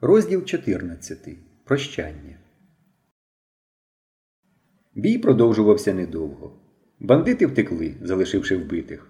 Розділ 0.00 0.44
14. 0.44 1.28
Прощання. 1.64 2.36
Бій 4.94 5.18
продовжувався 5.18 5.94
недовго. 5.94 6.52
Бандити 7.00 7.46
втекли, 7.46 7.94
залишивши 8.02 8.56
вбитих. 8.56 9.06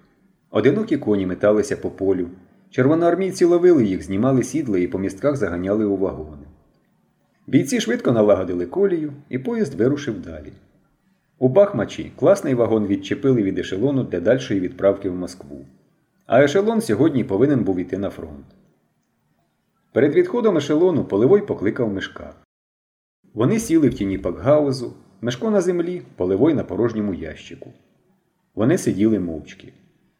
Одинокі 0.51 0.97
коні 0.97 1.27
металися 1.27 1.77
по 1.77 1.91
полю. 1.91 2.29
Червоноармійці 2.71 3.45
ловили 3.45 3.85
їх, 3.85 4.03
знімали 4.03 4.43
сідла 4.43 4.79
і 4.79 4.87
по 4.87 4.99
містках 4.99 5.37
заганяли 5.37 5.85
у 5.85 5.97
вагони. 5.97 6.47
Бійці 7.47 7.81
швидко 7.81 8.13
налагодили 8.13 8.67
колію, 8.67 9.13
і 9.29 9.39
поїзд 9.39 9.75
вирушив 9.75 10.23
далі. 10.23 10.53
У 11.39 11.49
Бахмачі 11.49 12.13
класний 12.17 12.55
вагон 12.55 12.87
відчепили 12.87 13.43
від 13.43 13.59
ешелону 13.59 14.05
для 14.05 14.21
дальшої 14.21 14.61
відправки 14.61 15.11
в 15.11 15.15
Москву. 15.15 15.67
А 16.27 16.43
ешелон 16.43 16.81
сьогодні 16.81 17.25
повинен 17.25 17.65
був 17.65 17.79
іти 17.79 17.99
на 17.99 18.11
фронт. 18.11 18.58
Перед 19.93 20.15
відходом 20.15 20.57
ешелону 20.57 21.05
Поливой 21.05 21.41
покликав 21.41 21.93
Мишка. 21.93 22.35
Вони 23.35 23.59
сіли 23.59 23.89
в 23.89 23.95
тіні 23.95 24.19
пакгаузу, 24.19 24.93
Мешко 25.21 25.51
на 25.51 25.61
землі, 25.61 26.03
Поливой 26.17 26.55
на 26.55 26.65
порожньому 26.65 27.15
ящику. 27.15 27.73
Вони 28.55 28.79
сиділи 28.79 29.19
мовчки. 29.19 29.73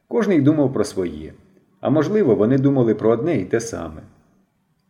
Кожний 0.09 0.41
думав 0.41 0.73
про 0.73 0.85
своє, 0.85 1.33
а 1.81 1.91
можливо, 1.91 2.35
вони 2.35 2.59
думали 2.59 2.95
про 2.95 3.11
одне 3.11 3.41
і 3.41 3.45
те 3.45 3.61
саме. 3.61 4.03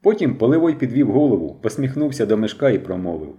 Потім 0.02 0.36
Поливой 0.38 0.74
підвів 0.74 1.10
голову, 1.10 1.56
посміхнувся 1.62 2.26
до 2.26 2.36
Мешка 2.36 2.70
і 2.70 2.78
промовив 2.78 3.34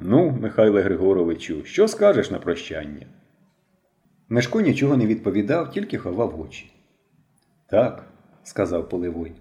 Ну, 0.00 0.30
Михайле 0.30 0.82
Григоровичу, 0.82 1.64
що 1.64 1.88
скажеш 1.88 2.30
на 2.30 2.38
прощання? 2.38 3.06
Мешко 4.28 4.60
нічого 4.60 4.96
не 4.96 5.06
відповідав, 5.06 5.70
тільки 5.70 5.98
ховав 5.98 6.40
очі. 6.40 6.72
Так, 7.70 8.04
сказав 8.42 8.88
Поливой. 8.88 9.32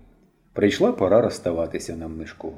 Прийшла 0.58 0.92
пора 0.92 1.22
розставатися 1.22 1.96
нам 1.96 2.18
Мишко. 2.18 2.52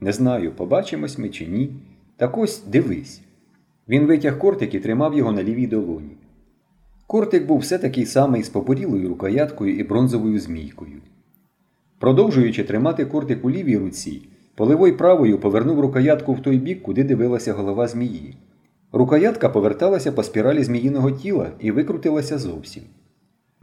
Не 0.00 0.12
знаю, 0.12 0.52
побачимось 0.52 1.18
ми 1.18 1.28
чи 1.28 1.46
ні. 1.46 1.70
Так 2.16 2.38
ось 2.38 2.64
дивись. 2.66 3.20
Він 3.88 4.06
витяг 4.06 4.38
кортик 4.38 4.74
і 4.74 4.80
тримав 4.80 5.16
його 5.16 5.32
на 5.32 5.42
лівій 5.42 5.66
долоні. 5.66 6.16
Кортик 7.06 7.46
був 7.46 7.58
все 7.58 7.78
такий 7.78 8.06
самий 8.06 8.42
з 8.42 8.48
поборілою 8.48 9.08
рукояткою 9.08 9.78
і 9.78 9.82
бронзовою 9.82 10.40
змійкою. 10.40 11.00
Продовжуючи 11.98 12.64
тримати 12.64 13.06
кортик 13.06 13.44
у 13.44 13.50
лівій 13.50 13.76
руці, 13.76 14.22
поливой 14.54 14.92
правою 14.92 15.38
повернув 15.38 15.80
рукоятку 15.80 16.32
в 16.34 16.42
той 16.42 16.58
бік, 16.58 16.82
куди 16.82 17.04
дивилася 17.04 17.52
голова 17.52 17.88
змії. 17.88 18.36
Рукоятка 18.92 19.48
поверталася 19.48 20.12
по 20.12 20.22
спіралі 20.22 20.64
зміїного 20.64 21.10
тіла 21.10 21.50
і 21.60 21.70
викрутилася 21.70 22.38
зовсім. 22.38 22.82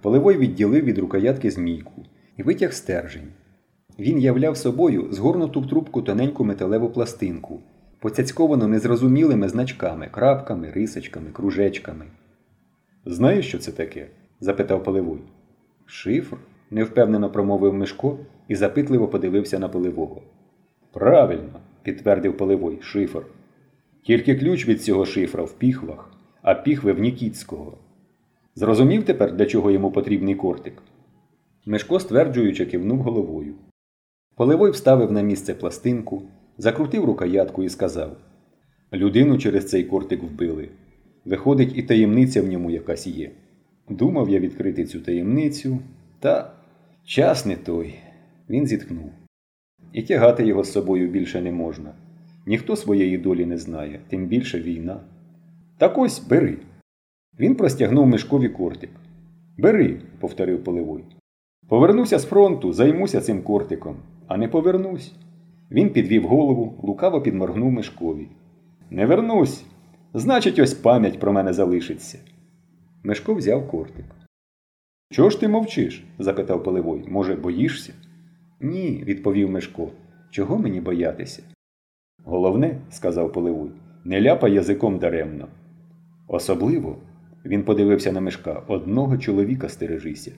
Поливой 0.02 0.38
відділив 0.38 0.84
від 0.84 0.98
рукоятки 0.98 1.52
змійку 1.52 2.06
і 2.38 2.44
витяг 2.44 2.74
стержень. 2.74 3.28
Він 4.00 4.20
являв 4.20 4.58
собою 4.58 5.08
згорнуту 5.12 5.62
в 5.62 5.68
трубку 5.68 6.02
тоненьку 6.02 6.46
металеву 6.46 6.90
пластинку, 6.90 7.60
поцяцьковану 8.00 8.68
незрозумілими 8.68 9.50
значками, 9.50 10.08
крапками, 10.12 10.72
рисочками, 10.72 11.30
кружечками. 11.34 12.06
Знаєш, 13.06 13.48
що 13.48 13.58
це 13.58 13.72
таке? 13.72 14.08
запитав 14.40 14.84
Поливой. 14.84 15.20
Шифр? 15.86 16.38
невпевнено 16.72 17.30
промовив 17.30 17.74
Мишко 17.74 18.18
і 18.48 18.56
запитливо 18.56 19.08
подивився 19.08 19.60
на 19.60 19.70
Поливого. 19.70 20.22
Правильно, 20.94 21.60
підтвердив 21.84 22.38
Поливой, 22.38 22.78
шифр. 22.82 23.22
Тільки 24.04 24.36
ключ 24.36 24.68
від 24.68 24.84
цього 24.84 25.06
шифра 25.06 25.44
в 25.44 25.54
піхвах, 25.54 26.12
а 26.42 26.54
піхви 26.54 26.94
в 26.94 27.00
Нікітського. 27.00 27.78
Зрозумів 28.56 29.04
тепер, 29.04 29.36
для 29.36 29.46
чого 29.46 29.72
йому 29.72 29.92
потрібний 29.92 30.36
кортик? 30.36 30.74
Мишко 31.66 32.00
стверджуючи, 32.00 32.66
кивнув 32.66 33.00
головою. 33.00 33.54
Поливой 34.36 34.72
вставив 34.72 35.12
на 35.12 35.22
місце 35.22 35.54
пластинку, 35.54 36.24
закрутив 36.58 37.06
рукоятку 37.06 37.64
і 37.64 37.70
сказав 37.70 38.18
Людину 38.94 39.38
через 39.38 39.70
цей 39.70 39.84
кортик 39.84 40.24
вбили. 40.24 40.70
Виходить, 41.26 41.78
і 41.78 41.84
таємниця 41.84 42.42
в 42.42 42.48
ньому 42.48 42.72
якась 42.72 43.08
є. 43.08 43.32
Думав 43.90 44.30
я 44.30 44.40
відкрити 44.40 44.86
цю 44.86 45.00
таємницю, 45.00 45.80
та 46.20 46.54
час 47.06 47.46
не 47.46 47.56
той. 47.56 47.96
Він 48.50 48.68
зітхнув. 48.68 49.12
І 49.94 50.02
тягати 50.02 50.46
його 50.46 50.64
з 50.64 50.72
собою 50.72 51.10
більше 51.10 51.42
не 51.42 51.52
можна. 51.52 51.94
Ніхто 52.46 52.76
своєї 52.76 53.18
долі 53.18 53.46
не 53.46 53.58
знає, 53.58 54.00
тим 54.10 54.26
більше 54.26 54.62
війна. 54.62 55.00
Так 55.78 55.98
ось 55.98 56.20
бери. 56.20 56.58
Він 57.40 57.56
простягнув 57.56 58.08
мишкові 58.08 58.50
кортик. 58.50 58.90
Бери, 59.58 60.02
повторив 60.20 60.64
Поливой. 60.64 61.04
Повернуся 61.68 62.20
з 62.20 62.26
фронту, 62.26 62.74
займуся 62.74 63.22
цим 63.22 63.42
кортиком, 63.42 63.96
а 64.28 64.38
не 64.38 64.48
повернусь. 64.48 65.14
Він 65.72 65.90
підвів 65.90 66.28
голову, 66.28 66.80
лукаво 66.84 67.22
підморгнув 67.22 67.72
Мишкові. 67.72 68.28
Не 68.90 69.06
вернусь. 69.06 69.66
Значить, 70.14 70.60
ось 70.60 70.74
пам'ять 70.74 71.20
про 71.20 71.34
мене 71.34 71.54
залишиться. 71.54 72.20
Мишко 73.04 73.34
взяв 73.34 73.68
кортик. 73.68 74.06
Чого 75.12 75.30
ж 75.30 75.40
ти 75.40 75.48
мовчиш? 75.48 76.04
запитав 76.20 76.64
Поливой. 76.64 77.06
Може, 77.08 77.36
боїшся? 77.36 77.94
Ні, 78.62 79.04
відповів 79.06 79.50
Мишко. 79.50 79.90
Чого 80.32 80.58
мені 80.58 80.82
боятися? 80.82 81.44
Головне, 82.24 82.82
сказав 82.90 83.34
Поливой, 83.34 83.72
не 84.04 84.22
ляпай 84.22 84.54
язиком 84.54 85.00
даремно. 85.00 85.48
Особливо, 86.28 86.98
він 87.46 87.64
подивився 87.64 88.12
на 88.12 88.22
Мишка, 88.22 88.64
одного 88.68 89.18
чоловіка 89.18 89.70
стережися. 89.70 90.32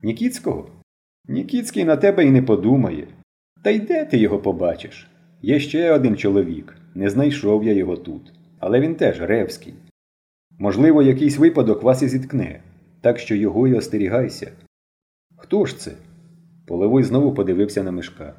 Нікіцького? 0.00 0.68
Нікіцький 1.28 1.84
на 1.84 1.96
тебе 1.96 2.26
і 2.26 2.30
не 2.30 2.42
подумає. 2.42 3.08
Та 3.62 3.70
й 3.70 3.80
де 3.80 4.04
ти 4.04 4.18
його 4.18 4.38
побачиш? 4.38 5.06
Є 5.42 5.60
ще 5.60 5.92
один 5.92 6.16
чоловік. 6.16 6.76
Не 6.94 7.10
знайшов 7.10 7.64
я 7.64 7.72
його 7.72 7.96
тут. 7.96 8.32
Але 8.58 8.80
він 8.80 8.94
теж 8.94 9.20
ревський. 9.20 9.74
Можливо, 10.58 11.02
якийсь 11.02 11.38
випадок 11.38 11.82
вас 11.82 12.02
і 12.02 12.08
зіткне, 12.08 12.60
так 13.00 13.18
що 13.18 13.34
його 13.34 13.68
й 13.68 13.74
остерігайся. 13.74 14.52
Хто 15.36 15.66
ж 15.66 15.78
це? 15.78 15.92
Половой 16.66 17.02
знову 17.02 17.34
подивився 17.34 17.82
на 17.82 17.90
мишка. 17.90 18.34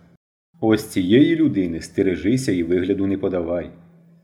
Ось 0.59 0.87
цієї 0.87 1.35
людини 1.35 1.81
стережися 1.81 2.51
і 2.51 2.63
вигляду 2.63 3.07
не 3.07 3.17
подавай. 3.17 3.69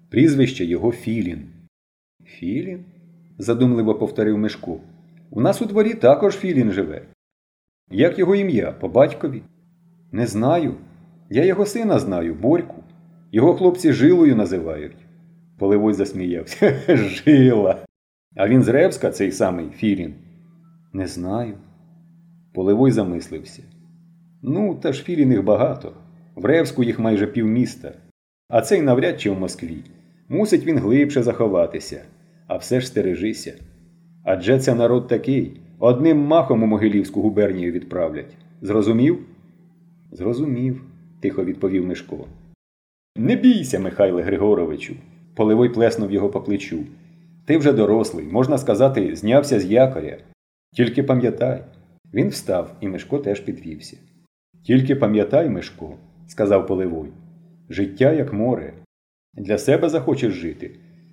Прізвище 0.09 0.65
його 0.65 0.91
Філін. 0.91 1.47
Філін? 2.25 2.85
задумливо 3.37 3.95
повторив 3.95 4.37
Мишко. 4.37 4.79
У 5.29 5.41
нас 5.41 5.61
у 5.61 5.65
дворі 5.65 5.93
також 5.93 6.35
Філін 6.35 6.71
живе. 6.71 7.01
Як 7.91 8.19
його 8.19 8.35
ім'я? 8.35 8.71
По 8.71 8.87
батькові? 8.89 9.41
Не 10.11 10.27
знаю. 10.27 10.75
Я 11.29 11.45
його 11.45 11.65
сина 11.65 11.99
знаю, 11.99 12.35
Борьку. 12.35 12.83
Його 13.31 13.53
хлопці 13.53 13.93
жилою 13.93 14.35
називають. 14.35 14.97
Поливой 15.57 15.93
засміявся. 15.93 16.79
Жила. 16.87 17.85
А 18.35 18.47
він 18.47 18.63
з 18.63 18.67
Ревська, 18.67 19.11
цей 19.11 19.31
самий 19.31 19.69
Філін? 19.69 20.13
Не 20.93 21.07
знаю. 21.07 21.57
Поливой 22.53 22.91
замислився. 22.91 23.63
Ну, 24.41 24.75
та 24.75 24.93
ж 24.93 25.03
Філін 25.03 25.31
їх 25.31 25.43
багато. 25.43 25.93
В 26.35 26.45
Ревську 26.45 26.83
їх 26.83 26.99
майже 26.99 27.27
півміста. 27.27 27.93
А 28.49 28.61
цей 28.61 28.81
навряд 28.81 29.21
чи 29.21 29.31
в 29.31 29.39
Москві. 29.39 29.83
Мусить 30.29 30.65
він 30.65 30.79
глибше 30.79 31.23
заховатися. 31.23 32.01
А 32.47 32.57
все 32.57 32.81
ж 32.81 32.87
стережися. 32.87 33.53
Адже 34.23 34.59
це 34.59 34.75
народ 34.75 35.07
такий. 35.07 35.61
Одним 35.81 36.17
махом 36.17 36.63
у 36.63 36.65
Могилівську 36.65 37.21
губернію 37.21 37.71
відправлять. 37.71 38.37
Зрозумів? 38.61 39.19
Зрозумів, 40.11 40.83
тихо 41.19 41.43
відповів 41.43 41.85
Мишко. 41.85 42.25
Не 43.17 43.35
бійся, 43.35 43.79
Михайле 43.79 44.21
Григоровичу. 44.21 44.95
Поливой 45.35 45.69
плеснув 45.69 46.11
його 46.11 46.29
по 46.29 46.41
плечу. 46.41 46.79
Ти 47.45 47.57
вже 47.57 47.73
дорослий, 47.73 48.25
можна 48.25 48.57
сказати, 48.57 49.15
знявся 49.15 49.59
з 49.59 49.65
якоря. 49.65 50.17
Тільки 50.73 51.03
пам'ятай. 51.03 51.63
Він 52.13 52.29
встав, 52.29 52.75
і 52.81 52.87
Мишко 52.87 53.17
теж 53.17 53.39
підвівся. 53.39 53.97
Тільки 54.63 54.95
пам'ятай, 54.95 55.49
Мишко, 55.49 55.93
сказав 56.27 56.67
Поливой. 56.67 57.09
Життя 57.69 58.11
як 58.11 58.33
море. 58.33 58.73
Для 59.33 59.57
себе 59.57 59.89
захочеш 59.89 60.33
жити. 60.33 60.71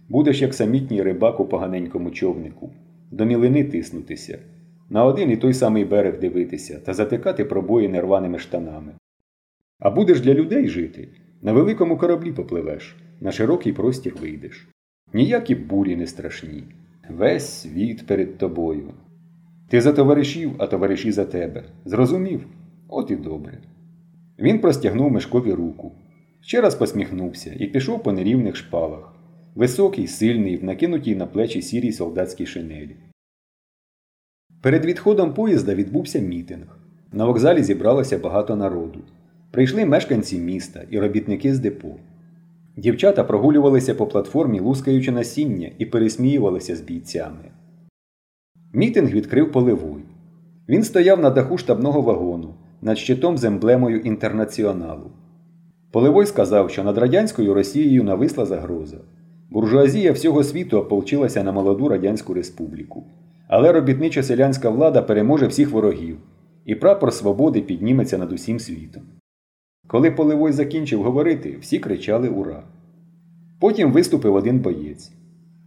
Будеш 0.08 0.42
як 0.42 0.54
самітній 0.54 1.02
рибак 1.02 1.40
у 1.40 1.44
поганенькому 1.44 2.10
човнику, 2.10 2.70
до 3.10 3.24
мілини 3.24 3.64
тиснутися, 3.64 4.38
на 4.90 5.04
один 5.04 5.30
і 5.30 5.36
той 5.36 5.54
самий 5.54 5.84
берег 5.84 6.20
дивитися 6.20 6.80
та 6.84 6.94
затикати 6.94 7.44
пробої 7.44 7.88
нерваними 7.88 8.38
штанами. 8.38 8.92
А 9.78 9.90
будеш 9.90 10.20
для 10.20 10.34
людей 10.34 10.68
жити, 10.68 11.08
на 11.42 11.52
великому 11.52 11.98
кораблі 11.98 12.32
попливеш, 12.32 12.96
на 13.20 13.32
широкий 13.32 13.72
простір 13.72 14.14
вийдеш. 14.20 14.68
Ніякі 15.12 15.54
бурі 15.54 15.96
не 15.96 16.06
страшні. 16.06 16.64
Весь 17.10 17.48
світ 17.48 18.06
перед 18.06 18.38
тобою. 18.38 18.92
Ти 19.68 19.80
за 19.80 19.92
товаришів, 19.92 20.52
а 20.58 20.66
товариші 20.66 21.12
за 21.12 21.24
тебе. 21.24 21.64
Зрозумів? 21.84 22.46
От 22.88 23.10
і 23.10 23.16
добре. 23.16 23.58
Він 24.38 24.58
простягнув 24.58 25.10
Мишкові 25.10 25.52
руку, 25.52 25.92
ще 26.40 26.60
раз 26.60 26.74
посміхнувся 26.74 27.56
і 27.58 27.66
пішов 27.66 28.02
по 28.02 28.12
нерівних 28.12 28.56
шпалах. 28.56 29.14
Високий, 29.54 30.06
сильний, 30.06 30.56
в 30.56 30.64
накинутій 30.64 31.16
на 31.16 31.26
плечі 31.26 31.62
сірій 31.62 31.92
солдатській 31.92 32.46
шинелі. 32.46 32.96
Перед 34.66 34.84
відходом 34.84 35.34
поїзда 35.34 35.74
відбувся 35.74 36.18
мітинг. 36.18 36.78
На 37.12 37.24
вокзалі 37.24 37.62
зібралося 37.62 38.18
багато 38.18 38.56
народу. 38.56 38.98
Прийшли 39.50 39.84
мешканці 39.84 40.38
міста 40.38 40.82
і 40.90 40.98
робітники 40.98 41.54
з 41.54 41.58
депо. 41.58 41.88
Дівчата 42.76 43.24
прогулювалися 43.24 43.94
по 43.94 44.06
платформі, 44.06 44.60
лускаючи 44.60 45.12
насіння, 45.12 45.70
і 45.78 45.86
пересміювалися 45.86 46.76
з 46.76 46.80
бійцями. 46.80 47.44
Мітинг 48.72 49.10
відкрив 49.10 49.52
Поливой. 49.52 50.02
Він 50.68 50.82
стояв 50.82 51.20
на 51.20 51.30
даху 51.30 51.58
штабного 51.58 52.00
вагону 52.00 52.54
над 52.82 52.98
щитом 52.98 53.38
з 53.38 53.44
емблемою 53.44 54.00
інтернаціоналу. 54.00 55.10
Поливой 55.92 56.26
сказав, 56.26 56.70
що 56.70 56.84
над 56.84 56.98
радянською 56.98 57.54
Росією 57.54 58.04
нависла 58.04 58.46
загроза. 58.46 58.98
Буржуазія 59.50 60.12
всього 60.12 60.44
світу 60.44 60.78
ополчилася 60.78 61.42
на 61.42 61.52
молоду 61.52 61.88
Радянську 61.88 62.34
Республіку. 62.34 63.04
Але 63.48 63.72
робітничо-селянська 63.72 64.70
влада 64.70 65.02
переможе 65.02 65.46
всіх 65.46 65.70
ворогів, 65.70 66.16
і 66.64 66.74
прапор 66.74 67.12
свободи 67.12 67.60
підніметься 67.60 68.18
над 68.18 68.32
усім 68.32 68.60
світом. 68.60 69.02
Коли 69.86 70.10
Поливой 70.10 70.52
закінчив 70.52 71.02
говорити, 71.02 71.56
всі 71.60 71.78
кричали 71.78 72.28
Ура! 72.28 72.62
Потім 73.60 73.92
виступив 73.92 74.34
один 74.34 74.58
боєць. 74.58 75.12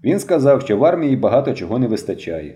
Він 0.03 0.19
сказав, 0.19 0.61
що 0.61 0.77
в 0.77 0.85
армії 0.85 1.15
багато 1.15 1.53
чого 1.53 1.79
не 1.79 1.87
вистачає, 1.87 2.55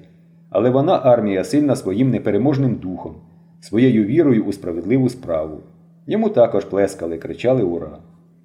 але 0.50 0.70
вона 0.70 1.00
армія 1.04 1.44
сильна 1.44 1.76
своїм 1.76 2.10
непереможним 2.10 2.76
духом, 2.76 3.16
своєю 3.62 4.06
вірою 4.06 4.46
у 4.46 4.54
справедливу 4.54 5.10
справу. 5.10 5.60
Йому 6.08 6.30
також 6.30 6.66
плескали, 6.66 7.18
кричали 7.18 7.64
Ура! 7.64 7.98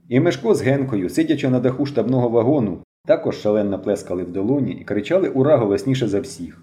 І 0.08 0.20
Мешко 0.20 0.54
з 0.54 0.62
Генкою, 0.62 1.08
сидячи 1.08 1.48
на 1.48 1.60
даху 1.60 1.86
штабного 1.86 2.28
вагону, 2.28 2.78
також 3.06 3.36
шалено 3.36 3.78
плескали 3.78 4.24
в 4.24 4.32
долоні 4.32 4.72
і 4.72 4.84
кричали 4.84 5.28
Ура 5.28 5.56
голосніше 5.56 6.08
за 6.08 6.20
всіх. 6.20 6.62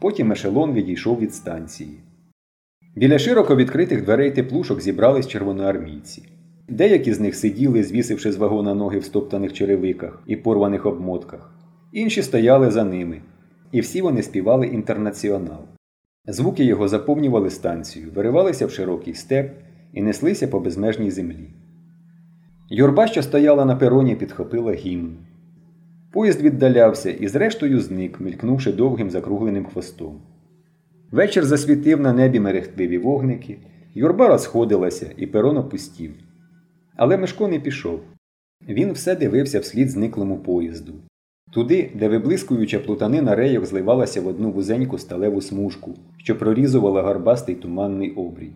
Потім 0.00 0.32
ешелон 0.32 0.72
відійшов 0.72 1.18
від 1.18 1.34
станції. 1.34 1.98
Біля 2.96 3.18
широко 3.18 3.56
відкритих 3.56 4.04
дверей 4.04 4.30
теплушок 4.30 4.80
зібрались 4.80 5.28
червоноармійці. 5.28 6.22
Деякі 6.68 7.12
з 7.12 7.20
них 7.20 7.34
сиділи, 7.34 7.82
звісивши 7.82 8.32
з 8.32 8.36
вагона 8.36 8.74
ноги 8.74 8.98
в 8.98 9.04
стоптаних 9.04 9.52
черевиках 9.52 10.22
і 10.26 10.36
порваних 10.36 10.86
обмотках, 10.86 11.54
інші 11.92 12.22
стояли 12.22 12.70
за 12.70 12.84
ними, 12.84 13.22
і 13.72 13.80
всі 13.80 14.02
вони 14.02 14.22
співали 14.22 14.66
інтернаціонал. 14.66 15.60
Звуки 16.26 16.64
його 16.64 16.88
заповнювали 16.88 17.50
станцію, 17.50 18.10
виривалися 18.14 18.66
в 18.66 18.70
широкий 18.70 19.14
степ 19.14 19.52
і 19.92 20.02
неслися 20.02 20.48
по 20.48 20.60
безмежній 20.60 21.10
землі. 21.10 21.50
Юрба, 22.70 23.06
що 23.06 23.22
стояла 23.22 23.64
на 23.64 23.76
пероні, 23.76 24.16
підхопила 24.16 24.72
гімн. 24.72 25.16
Поїзд 26.12 26.40
віддалявся 26.40 27.10
і 27.10 27.28
зрештою 27.28 27.80
зник, 27.80 28.20
мількнувши 28.20 28.72
довгим 28.72 29.10
закругленим 29.10 29.64
хвостом. 29.64 30.20
Вечір 31.10 31.44
засвітив 31.44 32.00
на 32.00 32.12
небі 32.12 32.40
мерехтливі 32.40 32.98
вогники, 32.98 33.58
юрба 33.94 34.28
розходилася 34.28 35.06
і 35.16 35.26
перон 35.26 35.56
опустів. 35.56 36.14
Але 36.96 37.16
Мишко 37.16 37.48
не 37.48 37.60
пішов. 37.60 38.00
Він 38.68 38.92
все 38.92 39.16
дивився 39.16 39.60
вслід 39.60 39.90
зниклому 39.90 40.36
поїзду. 40.36 40.92
Туди, 41.52 41.90
де 41.94 42.08
виблискуюча 42.08 42.78
плутанина 42.78 43.34
рейок 43.34 43.66
зливалася 43.66 44.20
в 44.20 44.26
одну 44.26 44.50
вузеньку 44.50 44.98
сталеву 44.98 45.40
смужку, 45.40 45.94
що 46.16 46.38
прорізувала 46.38 47.02
гарбастий 47.02 47.54
туманний 47.54 48.10
обрій. 48.10 48.52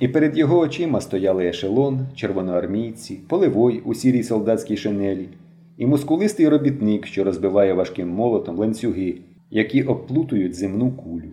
І 0.00 0.08
перед 0.08 0.38
його 0.38 0.58
очима 0.58 1.00
стояли 1.00 1.46
ешелон, 1.46 2.06
червоноармійці, 2.14 3.20
поливой 3.28 3.80
у 3.84 3.94
сірій 3.94 4.22
солдатській 4.22 4.76
шинелі, 4.76 5.28
і 5.76 5.86
мускулистий 5.86 6.48
робітник, 6.48 7.06
що 7.06 7.24
розбиває 7.24 7.72
важким 7.72 8.08
молотом 8.08 8.58
ланцюги, 8.58 9.18
які 9.50 9.82
обплутують 9.82 10.54
земну 10.54 10.92
кулю. 10.92 11.32